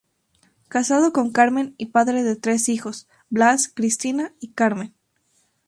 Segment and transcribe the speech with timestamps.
[0.67, 4.95] Casado con Carmen, y padre de tres hijos: Blas, Cristina y Carmen.